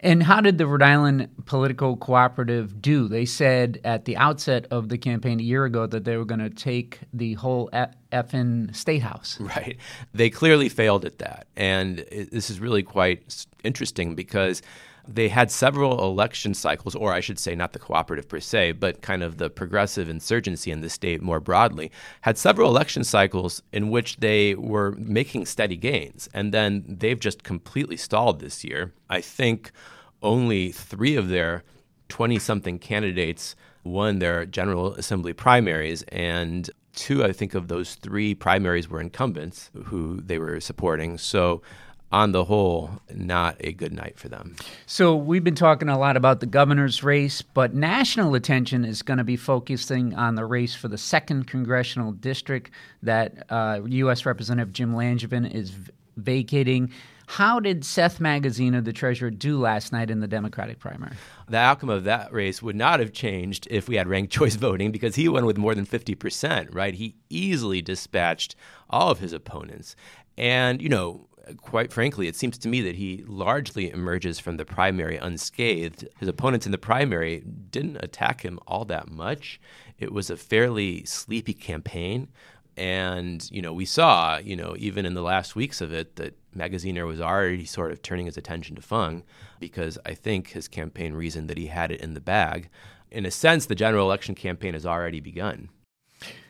And 0.00 0.22
how 0.22 0.40
did 0.40 0.58
the 0.58 0.66
Rhode 0.66 0.82
Island 0.82 1.28
Political 1.46 1.96
Cooperative 1.96 2.82
do? 2.82 3.08
They 3.08 3.24
said 3.24 3.80
at 3.84 4.04
the 4.04 4.16
outset 4.16 4.66
of 4.70 4.88
the 4.88 4.98
campaign 4.98 5.40
a 5.40 5.42
year 5.42 5.64
ago 5.64 5.86
that 5.86 6.04
they 6.04 6.16
were 6.16 6.26
going 6.26 6.40
to 6.40 6.50
take 6.50 7.00
the 7.12 7.34
whole 7.34 7.70
effing 8.12 8.74
state 8.74 9.02
house. 9.02 9.38
Right. 9.44 9.76
They 10.12 10.30
clearly 10.30 10.68
failed 10.68 11.04
at 11.04 11.18
that. 11.18 11.46
And 11.56 12.00
it, 12.10 12.30
this 12.30 12.50
is 12.50 12.60
really 12.60 12.82
quite 12.82 13.46
interesting 13.62 14.14
because 14.14 14.62
they 15.06 15.28
had 15.28 15.50
several 15.50 16.02
election 16.04 16.54
cycles, 16.54 16.94
or 16.94 17.12
I 17.12 17.20
should 17.20 17.38
say, 17.38 17.54
not 17.54 17.72
the 17.72 17.78
cooperative 17.78 18.28
per 18.28 18.40
se, 18.40 18.72
but 18.72 19.02
kind 19.02 19.22
of 19.22 19.38
the 19.38 19.50
progressive 19.50 20.08
insurgency 20.08 20.70
in 20.70 20.80
the 20.80 20.88
state 20.88 21.20
more 21.22 21.40
broadly, 21.40 21.90
had 22.22 22.38
several 22.38 22.70
election 22.70 23.04
cycles 23.04 23.62
in 23.72 23.90
which 23.90 24.16
they 24.16 24.54
were 24.54 24.92
making 24.92 25.46
steady 25.46 25.76
gains. 25.76 26.28
And 26.32 26.52
then 26.52 26.84
they've 26.88 27.20
just 27.20 27.42
completely 27.42 27.96
stalled 27.96 28.40
this 28.40 28.64
year. 28.64 28.92
I 29.10 29.20
think 29.20 29.72
only 30.22 30.72
three 30.72 31.16
of 31.16 31.28
their 31.28 31.64
20 32.08 32.38
something 32.38 32.78
candidates 32.78 33.54
won 33.84 34.18
their 34.18 34.46
General 34.46 34.94
Assembly 34.94 35.34
primaries, 35.34 36.02
and 36.04 36.70
two, 36.94 37.24
I 37.24 37.32
think, 37.32 37.54
of 37.54 37.68
those 37.68 37.96
three 37.96 38.34
primaries 38.34 38.88
were 38.88 39.00
incumbents 39.00 39.70
who 39.84 40.20
they 40.20 40.38
were 40.38 40.60
supporting. 40.60 41.18
So, 41.18 41.62
on 42.14 42.30
the 42.30 42.44
whole, 42.44 42.90
not 43.12 43.56
a 43.58 43.72
good 43.72 43.92
night 43.92 44.16
for 44.16 44.28
them. 44.28 44.54
So, 44.86 45.16
we've 45.16 45.42
been 45.42 45.56
talking 45.56 45.88
a 45.88 45.98
lot 45.98 46.16
about 46.16 46.38
the 46.38 46.46
governor's 46.46 47.02
race, 47.02 47.42
but 47.42 47.74
national 47.74 48.36
attention 48.36 48.84
is 48.84 49.02
going 49.02 49.18
to 49.18 49.24
be 49.24 49.36
focusing 49.36 50.14
on 50.14 50.36
the 50.36 50.44
race 50.44 50.76
for 50.76 50.86
the 50.86 50.96
second 50.96 51.48
congressional 51.48 52.12
district 52.12 52.70
that 53.02 53.44
uh, 53.50 53.80
U.S. 53.84 54.24
Representative 54.24 54.72
Jim 54.72 54.94
Langevin 54.94 55.52
is 55.52 55.70
v- 55.70 55.90
vacating. 56.16 56.92
How 57.26 57.58
did 57.58 57.84
Seth 57.84 58.20
Magaziner, 58.20 58.84
the 58.84 58.92
treasurer, 58.92 59.30
do 59.30 59.58
last 59.58 59.92
night 59.92 60.08
in 60.08 60.20
the 60.20 60.28
Democratic 60.28 60.78
primary? 60.78 61.16
The 61.48 61.56
outcome 61.56 61.90
of 61.90 62.04
that 62.04 62.32
race 62.32 62.62
would 62.62 62.76
not 62.76 63.00
have 63.00 63.12
changed 63.12 63.66
if 63.72 63.88
we 63.88 63.96
had 63.96 64.06
ranked 64.06 64.32
choice 64.32 64.54
voting 64.54 64.92
because 64.92 65.16
he 65.16 65.28
won 65.28 65.46
with 65.46 65.58
more 65.58 65.74
than 65.74 65.84
50%, 65.84 66.72
right? 66.72 66.94
He 66.94 67.16
easily 67.28 67.82
dispatched 67.82 68.54
all 68.88 69.10
of 69.10 69.18
his 69.18 69.32
opponents. 69.32 69.96
And, 70.36 70.80
you 70.80 70.88
know, 70.88 71.26
quite 71.56 71.92
frankly, 71.92 72.28
it 72.28 72.36
seems 72.36 72.58
to 72.58 72.68
me 72.68 72.80
that 72.82 72.96
he 72.96 73.24
largely 73.26 73.90
emerges 73.90 74.38
from 74.38 74.56
the 74.56 74.64
primary 74.64 75.16
unscathed. 75.16 76.08
His 76.18 76.28
opponents 76.28 76.66
in 76.66 76.72
the 76.72 76.78
primary 76.78 77.40
didn't 77.40 78.02
attack 78.02 78.42
him 78.42 78.58
all 78.66 78.84
that 78.86 79.10
much. 79.10 79.60
It 79.98 80.12
was 80.12 80.30
a 80.30 80.36
fairly 80.36 81.04
sleepy 81.04 81.54
campaign. 81.54 82.28
And, 82.76 83.48
you 83.52 83.62
know, 83.62 83.72
we 83.72 83.84
saw, 83.84 84.38
you 84.38 84.56
know, 84.56 84.74
even 84.78 85.06
in 85.06 85.14
the 85.14 85.22
last 85.22 85.54
weeks 85.54 85.80
of 85.80 85.92
it, 85.92 86.16
that 86.16 86.36
Magaziner 86.56 87.06
was 87.06 87.20
already 87.20 87.64
sort 87.64 87.92
of 87.92 88.02
turning 88.02 88.26
his 88.26 88.36
attention 88.36 88.74
to 88.76 88.82
Fung 88.82 89.22
because 89.60 89.96
I 90.04 90.14
think 90.14 90.48
his 90.48 90.66
campaign 90.66 91.14
reasoned 91.14 91.48
that 91.50 91.58
he 91.58 91.66
had 91.66 91.92
it 91.92 92.00
in 92.00 92.14
the 92.14 92.20
bag. 92.20 92.68
In 93.10 93.26
a 93.26 93.30
sense, 93.30 93.66
the 93.66 93.76
general 93.76 94.06
election 94.06 94.34
campaign 94.34 94.74
has 94.74 94.84
already 94.84 95.20
begun. 95.20 95.68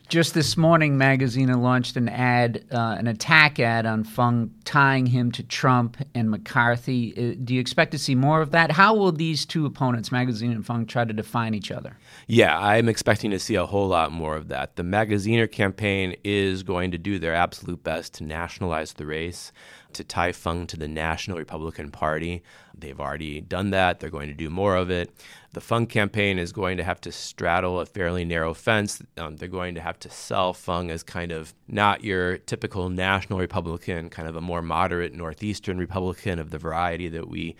Just 0.07 0.35
this 0.35 0.55
morning, 0.55 0.97
Magaziner 0.97 1.59
launched 1.59 1.97
an 1.97 2.09
ad, 2.09 2.63
uh, 2.71 2.95
an 2.99 3.07
attack 3.07 3.59
ad 3.59 3.87
on 3.87 4.03
Fung, 4.03 4.53
tying 4.63 5.07
him 5.07 5.31
to 5.31 5.41
Trump 5.41 5.97
and 6.13 6.29
McCarthy. 6.29 7.13
Uh, 7.13 7.35
do 7.43 7.55
you 7.55 7.59
expect 7.59 7.91
to 7.91 7.97
see 7.97 8.13
more 8.13 8.41
of 8.41 8.51
that? 8.51 8.71
How 8.71 8.93
will 8.93 9.11
these 9.11 9.47
two 9.47 9.65
opponents, 9.65 10.09
Magaziner 10.09 10.51
and 10.51 10.65
Fung, 10.65 10.85
try 10.85 11.05
to 11.05 11.13
define 11.13 11.55
each 11.55 11.71
other? 11.71 11.97
Yeah, 12.27 12.57
I'm 12.57 12.87
expecting 12.87 13.31
to 13.31 13.39
see 13.39 13.55
a 13.55 13.65
whole 13.65 13.87
lot 13.87 14.11
more 14.11 14.35
of 14.35 14.47
that. 14.49 14.75
The 14.75 14.83
Magaziner 14.83 15.51
campaign 15.51 16.15
is 16.23 16.61
going 16.61 16.91
to 16.91 16.99
do 16.99 17.17
their 17.17 17.33
absolute 17.33 17.83
best 17.83 18.13
to 18.15 18.23
nationalize 18.23 18.93
the 18.93 19.07
race 19.07 19.51
to 19.95 20.03
tie 20.03 20.31
Fung 20.31 20.67
to 20.67 20.77
the 20.77 20.87
National 20.87 21.37
Republican 21.37 21.91
Party. 21.91 22.43
They've 22.77 22.99
already 22.99 23.41
done 23.41 23.71
that. 23.71 23.99
They're 23.99 24.09
going 24.09 24.29
to 24.29 24.33
do 24.35 24.49
more 24.49 24.75
of 24.75 24.89
it. 24.89 25.11
The 25.53 25.61
Fung 25.61 25.87
campaign 25.87 26.37
is 26.37 26.51
going 26.51 26.77
to 26.77 26.83
have 26.83 27.01
to 27.01 27.11
straddle 27.11 27.79
a 27.79 27.85
fairly 27.85 28.25
narrow 28.25 28.53
fence. 28.53 29.01
Um, 29.17 29.37
they're 29.37 29.47
going 29.47 29.75
to 29.75 29.81
have 29.81 29.99
to 29.99 30.09
sell 30.09 30.53
Fung 30.53 30.91
as 30.91 31.03
kind 31.03 31.31
of 31.31 31.53
not 31.67 32.03
your 32.03 32.37
typical 32.37 32.89
national 32.89 33.39
Republican, 33.39 34.09
kind 34.09 34.27
of 34.27 34.35
a 34.35 34.41
more 34.41 34.61
moderate 34.61 35.13
Northeastern 35.13 35.77
Republican 35.77 36.39
of 36.39 36.51
the 36.51 36.57
variety 36.57 37.07
that 37.09 37.29
we 37.29 37.55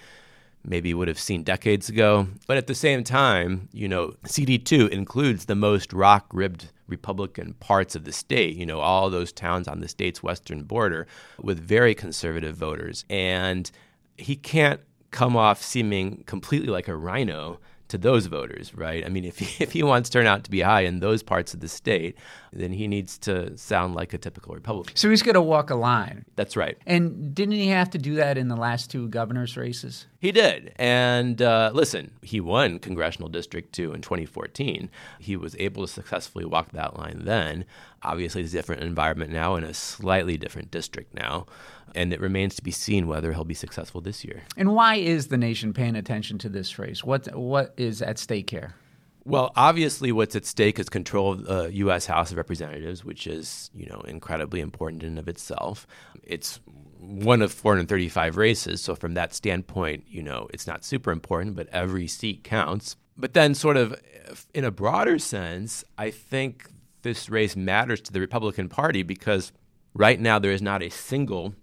maybe 0.66 0.94
would 0.94 1.08
have 1.08 1.20
seen 1.20 1.44
decades 1.44 1.90
ago. 1.90 2.28
But 2.48 2.58
at 2.58 2.68
the 2.68 2.76
same 2.76 3.04
time, 3.04 3.70
you 3.72 3.88
know, 3.88 4.14
CD2 4.26 4.90
includes 4.90 5.46
the 5.46 5.56
most 5.56 5.94
rock 5.94 6.26
ribbed 6.34 6.72
Republican 6.88 7.54
parts 7.56 7.96
of 7.96 8.04
the 8.04 8.12
state, 8.12 8.56
you 8.56 8.66
know, 8.66 8.80
all 8.80 9.10
those 9.10 9.32
towns 9.32 9.68
on 9.68 9.80
the 9.80 9.88
state's 9.88 10.22
western 10.22 10.64
border 10.64 11.08
with 11.42 11.60
very 11.60 11.96
conservative 11.96 12.56
voters. 12.56 13.06
And 13.10 13.70
he 14.18 14.36
can't 14.36 14.82
come 15.12 15.36
off 15.36 15.62
seeming 15.62 16.24
completely 16.26 16.68
like 16.68 16.88
a 16.88 16.96
RINO 16.96 17.60
to 17.88 17.98
those 17.98 18.26
voters, 18.26 18.74
right? 18.74 19.06
I 19.06 19.10
mean, 19.10 19.26
if 19.26 19.40
he, 19.40 19.64
if 19.64 19.72
he 19.72 19.84
wants 19.84 20.10
turnout 20.10 20.44
to 20.46 20.52
be 20.52 20.62
high 20.62 20.82
in 20.82 21.00
those 21.00 21.24
parts 21.24 21.54
of 21.54 21.60
the 21.60 21.68
state, 21.68 22.18
then 22.52 22.72
he 22.72 22.88
needs 22.88 23.18
to 23.20 23.58
sound 23.58 23.96
like 23.96 24.14
a 24.14 24.18
typical 24.18 24.54
Republican. 24.54 24.96
So 24.96 25.10
he's 25.10 25.22
going 25.22 25.36
to 25.36 25.42
walk 25.42 25.70
a 25.70 25.76
line. 25.76 26.26
That's 26.36 26.56
right. 26.56 26.78
And 26.86 27.34
didn't 27.36 27.54
he 27.54 27.68
have 27.68 27.90
to 27.92 27.98
do 27.98 28.16
that 28.16 28.38
in 28.38 28.48
the 28.48 28.56
last 28.56 28.90
two 28.90 29.08
governor's 29.10 29.56
races? 29.58 30.08
He 30.26 30.32
did. 30.32 30.74
And 30.78 31.40
uh, 31.40 31.70
listen, 31.72 32.10
he 32.24 32.42
won 32.42 32.80
Congressional 32.80 33.30
District 33.30 33.72
2 33.72 33.94
in 33.94 34.02
2014. 34.02 34.90
He 35.20 35.38
was 35.38 35.56
able 35.60 35.86
to 35.86 35.88
successfully 35.88 36.46
walk 36.46 36.72
that 36.72 36.98
line 36.98 37.26
then. 37.26 37.64
Obviously, 38.02 38.42
it's 38.42 38.52
a 38.52 38.58
different 38.58 38.82
environment 38.82 39.32
now 39.32 39.56
in 39.56 39.64
a 39.64 39.72
slightly 39.72 40.36
different 40.36 40.72
district 40.72 41.14
now 41.14 41.46
and 41.94 42.12
it 42.12 42.20
remains 42.20 42.56
to 42.56 42.64
be 42.64 42.72
seen 42.72 43.06
whether 43.06 43.34
he'll 43.34 43.44
be 43.44 43.54
successful 43.54 44.02
this 44.02 44.26
year. 44.26 44.42
And 44.58 44.74
why 44.74 44.96
is 44.96 45.28
the 45.28 45.38
nation 45.38 45.74
paying 45.74 45.96
attention 45.96 46.40
to 46.40 46.50
this 46.50 46.80
race? 46.80 47.04
What 47.04 47.34
what 47.38 47.76
is 47.78 48.02
at 48.02 48.18
stake 48.18 48.50
here? 48.50 48.74
Well, 49.26 49.52
obviously, 49.56 50.12
what's 50.12 50.36
at 50.36 50.46
stake 50.46 50.80
is 50.80 50.90
control 50.90 51.34
of 51.34 51.46
the 51.46 51.74
U.S. 51.74 52.08
House 52.08 52.32
of 52.32 52.38
Representatives, 52.38 53.06
which 53.06 53.28
is 53.28 53.70
you 53.76 53.86
know 53.86 54.02
incredibly 54.08 54.60
important 54.60 55.04
in 55.04 55.10
and 55.10 55.20
of 55.20 55.28
itself. 55.28 55.86
It's 56.24 56.60
one 57.06 57.42
of 57.42 57.52
435 57.52 58.38
races, 58.38 58.82
so 58.82 58.96
from 58.96 59.14
that 59.14 59.34
standpoint, 59.34 60.06
you 60.08 60.22
know 60.22 60.48
it's 60.54 60.68
not 60.68 60.84
super 60.84 61.12
important, 61.12 61.56
but 61.56 61.68
every 61.70 62.08
seat 62.08 62.44
counts. 62.44 62.96
But 63.18 63.34
then, 63.34 63.56
sort 63.56 63.78
of 63.78 64.02
in 64.54 64.64
a 64.66 64.72
broader 64.72 65.20
sense, 65.20 65.84
I 65.98 66.12
think 66.12 66.70
this 67.04 67.30
race 67.30 67.56
matters 67.56 68.02
to 68.02 68.12
the 68.12 68.20
Republican 68.20 68.68
Party 68.68 69.04
because 69.04 69.52
right 69.94 70.20
now 70.20 70.40
there 70.40 70.52
is 70.52 70.62
not 70.62 70.84
a 70.84 70.90
single 70.90 71.54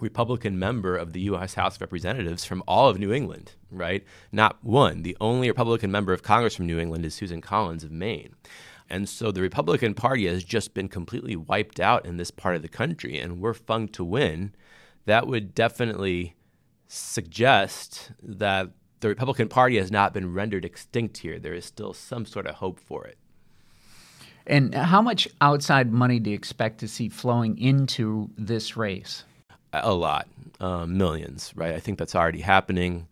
Republican 0.00 0.58
member 0.58 0.96
of 0.96 1.12
the 1.12 1.20
U.S. 1.22 1.54
House 1.54 1.76
of 1.76 1.80
Representatives 1.80 2.44
from 2.44 2.62
all 2.66 2.88
of 2.88 2.98
New 2.98 3.12
England, 3.12 3.52
right? 3.70 4.04
Not 4.32 4.62
one. 4.64 5.02
The 5.02 5.16
only 5.20 5.48
Republican 5.48 5.92
member 5.92 6.12
of 6.12 6.22
Congress 6.22 6.56
from 6.56 6.66
New 6.66 6.78
England 6.78 7.04
is 7.04 7.14
Susan 7.14 7.40
Collins 7.40 7.84
of 7.84 7.92
Maine. 7.92 8.34
And 8.90 9.08
so 9.08 9.30
the 9.30 9.40
Republican 9.40 9.94
Party 9.94 10.26
has 10.26 10.44
just 10.44 10.74
been 10.74 10.88
completely 10.88 11.36
wiped 11.36 11.80
out 11.80 12.04
in 12.04 12.16
this 12.16 12.30
part 12.30 12.56
of 12.56 12.62
the 12.62 12.68
country, 12.68 13.18
and 13.18 13.40
we're 13.40 13.54
Fung 13.54 13.88
to 13.88 14.04
win. 14.04 14.54
That 15.06 15.26
would 15.26 15.54
definitely 15.54 16.34
suggest 16.88 18.12
that 18.22 18.70
the 19.00 19.08
Republican 19.08 19.48
Party 19.48 19.76
has 19.78 19.90
not 19.90 20.14
been 20.14 20.32
rendered 20.32 20.64
extinct 20.64 21.18
here. 21.18 21.38
There 21.38 21.54
is 21.54 21.64
still 21.64 21.92
some 21.92 22.24
sort 22.24 22.46
of 22.46 22.56
hope 22.56 22.78
for 22.78 23.04
it. 23.04 23.18
And 24.46 24.74
how 24.74 25.02
much 25.02 25.28
outside 25.40 25.92
money 25.92 26.18
do 26.18 26.30
you 26.30 26.36
expect 26.36 26.78
to 26.78 26.88
see 26.88 27.08
flowing 27.08 27.58
into 27.58 28.30
this 28.36 28.76
race? 28.76 29.24
A 29.72 29.94
lot, 29.94 30.28
um, 30.60 30.98
millions, 30.98 31.52
right? 31.54 31.74
I 31.74 31.80
think 31.80 31.98
that's 31.98 32.14
already 32.14 32.40
happening, 32.40 33.06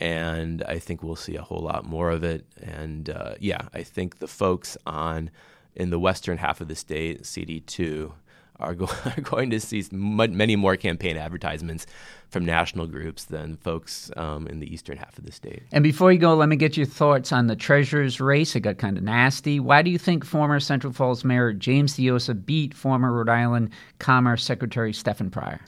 and 0.00 0.62
I 0.62 0.78
think 0.78 1.02
we'll 1.02 1.16
see 1.16 1.36
a 1.36 1.42
whole 1.42 1.60
lot 1.60 1.84
more 1.84 2.10
of 2.10 2.24
it. 2.24 2.46
And 2.62 3.10
uh, 3.10 3.34
yeah, 3.40 3.68
I 3.74 3.82
think 3.82 4.18
the 4.18 4.28
folks 4.28 4.76
on 4.86 5.30
in 5.74 5.90
the 5.90 5.98
western 5.98 6.38
half 6.38 6.60
of 6.60 6.68
the 6.68 6.74
state, 6.74 7.22
CD2, 7.22 8.12
are, 8.60 8.74
go- 8.74 8.88
are 9.04 9.20
going 9.22 9.50
to 9.50 9.60
see 9.60 9.84
many 9.92 10.56
more 10.56 10.76
campaign 10.76 11.16
advertisements 11.16 11.86
from 12.28 12.44
national 12.44 12.86
groups 12.86 13.24
than 13.24 13.56
folks 13.56 14.10
um, 14.16 14.46
in 14.46 14.60
the 14.60 14.72
eastern 14.72 14.96
half 14.96 15.16
of 15.18 15.24
the 15.24 15.32
state. 15.32 15.62
And 15.72 15.82
before 15.82 16.12
you 16.12 16.18
go, 16.18 16.34
let 16.34 16.48
me 16.48 16.56
get 16.56 16.76
your 16.76 16.86
thoughts 16.86 17.32
on 17.32 17.46
the 17.46 17.56
treasurer's 17.56 18.20
race. 18.20 18.56
It 18.56 18.60
got 18.60 18.78
kind 18.78 18.98
of 18.98 19.04
nasty. 19.04 19.60
Why 19.60 19.82
do 19.82 19.90
you 19.90 19.98
think 19.98 20.24
former 20.24 20.60
Central 20.60 20.92
Falls 20.92 21.24
Mayor 21.24 21.52
James 21.52 21.96
Diossa 21.96 22.34
beat 22.34 22.74
former 22.74 23.12
Rhode 23.12 23.28
Island 23.28 23.70
Commerce 23.98 24.44
Secretary 24.44 24.92
Stefan 24.92 25.30
Pryor? 25.30 25.60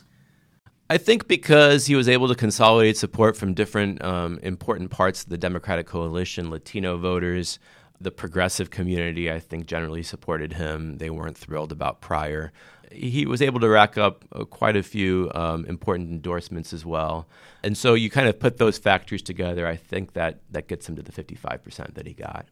I 0.91 0.97
think 0.97 1.29
because 1.29 1.87
he 1.87 1.95
was 1.95 2.09
able 2.09 2.29
to 2.29 2.35
consolidate 2.35 2.97
support 2.97 3.37
from 3.37 3.53
different 3.53 4.03
um, 4.03 4.39
important 4.43 4.91
parts 4.91 5.23
of 5.23 5.29
the 5.29 5.37
Democratic 5.37 5.87
coalition, 5.87 6.51
Latino 6.51 6.97
voters, 6.97 7.59
the 8.01 8.11
progressive 8.11 8.71
community, 8.71 9.31
I 9.31 9.39
think, 9.39 9.67
generally 9.67 10.03
supported 10.03 10.55
him. 10.55 10.97
They 10.97 11.11
weren't 11.11 11.37
thrilled 11.37 11.73
about 11.73 12.01
Pryor 12.01 12.53
he 12.93 13.27
was 13.27 13.43
able 13.43 13.61
to 13.61 13.69
rack 13.69 13.99
up 13.99 14.25
uh, 14.33 14.45
quite 14.45 14.77
a 14.77 14.83
few 14.83 15.31
um, 15.35 15.65
important 15.67 16.11
endorsements 16.11 16.73
as 16.73 16.85
well. 16.85 17.27
And 17.63 17.77
so 17.77 17.95
you 17.95 18.11
kind 18.11 18.29
of 18.29 18.39
put 18.39 18.59
those 18.59 18.79
factors 18.79 19.23
together. 19.23 19.67
I 19.67 19.77
think 19.77 20.15
that 20.15 20.41
that 20.51 20.69
gets 20.69 20.89
him 20.89 20.97
to 20.97 21.03
the 21.03 21.13
55% 21.13 21.95
that 21.95 22.07
he 22.07 22.15
got. 22.15 22.47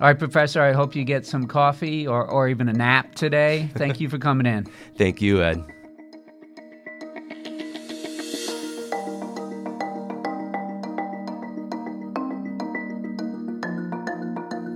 All 0.00 0.08
right, 0.08 0.18
Professor, 0.18 0.62
I 0.62 0.72
hope 0.72 0.96
you 0.96 1.04
get 1.04 1.26
some 1.26 1.46
coffee 1.46 2.06
or, 2.06 2.26
or 2.26 2.48
even 2.48 2.68
a 2.68 2.72
nap 2.72 3.14
today. 3.14 3.68
Thank 3.74 4.00
you 4.00 4.08
for 4.08 4.18
coming 4.18 4.46
in. 4.46 4.64
Thank 4.96 5.20
you, 5.20 5.42
Ed. 5.42 5.62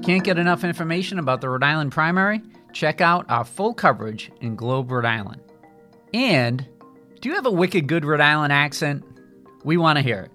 Can't 0.04 0.22
get 0.22 0.38
enough 0.38 0.62
information 0.62 1.18
about 1.18 1.40
the 1.40 1.48
Rhode 1.48 1.64
Island 1.64 1.90
primary? 1.90 2.40
Check 2.76 3.00
out 3.00 3.24
our 3.30 3.44
full 3.44 3.72
coverage 3.72 4.30
in 4.40 4.54
Globe, 4.54 4.90
Rhode 4.90 5.06
Island. 5.06 5.40
And 6.12 6.66
do 7.20 7.28
you 7.28 7.34
have 7.34 7.46
a 7.46 7.50
wicked 7.50 7.86
good 7.86 8.04
Rhode 8.04 8.20
Island 8.20 8.52
accent? 8.52 9.02
We 9.64 9.78
want 9.78 9.96
to 9.96 10.02
hear 10.02 10.20
it. 10.20 10.30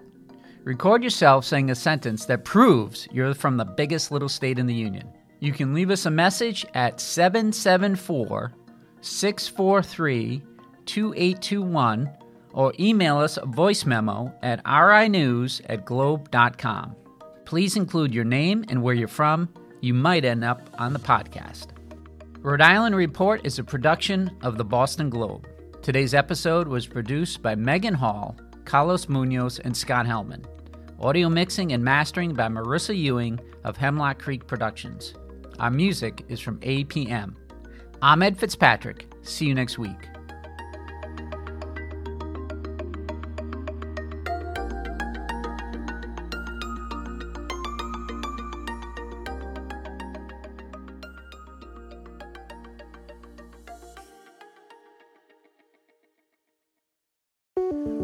Record 0.64 1.02
yourself 1.02 1.44
saying 1.44 1.70
a 1.70 1.74
sentence 1.74 2.26
that 2.26 2.44
proves 2.44 3.08
you're 3.12 3.34
from 3.34 3.56
the 3.56 3.64
biggest 3.64 4.10
little 4.10 4.28
state 4.28 4.58
in 4.58 4.66
the 4.66 4.74
Union. 4.74 5.08
You 5.40 5.52
can 5.52 5.72
leave 5.74 5.90
us 5.90 6.06
a 6.06 6.10
message 6.10 6.66
at 6.74 7.00
774 7.00 8.52
643 9.00 10.42
2821 10.84 12.10
or 12.52 12.72
email 12.78 13.18
us 13.18 13.38
a 13.38 13.46
voice 13.46 13.84
memo 13.84 14.32
at 14.42 14.62
rinews 14.64 15.60
at 15.66 15.84
globe.com. 15.84 16.96
Please 17.44 17.76
include 17.76 18.14
your 18.14 18.24
name 18.24 18.64
and 18.68 18.82
where 18.82 18.94
you're 18.94 19.08
from. 19.08 19.48
You 19.80 19.94
might 19.94 20.24
end 20.24 20.44
up 20.44 20.70
on 20.78 20.92
the 20.92 20.98
podcast. 20.98 21.68
Rhode 22.42 22.60
Island 22.60 22.96
Report 22.96 23.40
is 23.46 23.60
a 23.60 23.64
production 23.64 24.36
of 24.42 24.58
the 24.58 24.64
Boston 24.64 25.08
Globe. 25.08 25.46
Today's 25.80 26.12
episode 26.12 26.66
was 26.66 26.88
produced 26.88 27.40
by 27.40 27.54
Megan 27.54 27.94
Hall, 27.94 28.36
Carlos 28.64 29.08
Munoz, 29.08 29.60
and 29.60 29.76
Scott 29.76 30.06
Hellman. 30.06 30.44
Audio 30.98 31.28
mixing 31.28 31.70
and 31.70 31.84
mastering 31.84 32.34
by 32.34 32.48
Marissa 32.48 32.98
Ewing 32.98 33.38
of 33.62 33.76
Hemlock 33.76 34.18
Creek 34.18 34.44
Productions. 34.48 35.14
Our 35.60 35.70
music 35.70 36.24
is 36.28 36.40
from 36.40 36.58
APM. 36.62 37.36
I'm 38.02 38.24
Ed 38.24 38.36
Fitzpatrick. 38.36 39.06
See 39.22 39.46
you 39.46 39.54
next 39.54 39.78
week. 39.78 40.08